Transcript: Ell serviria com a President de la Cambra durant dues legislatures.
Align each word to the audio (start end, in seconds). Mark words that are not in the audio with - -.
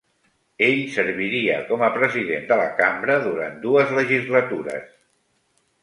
Ell 0.67 0.79
serviria 0.93 1.59
com 1.67 1.85
a 1.87 1.91
President 1.99 2.49
de 2.53 2.59
la 2.63 2.65
Cambra 2.83 3.21
durant 3.29 3.63
dues 3.69 3.97
legislatures. 4.03 4.93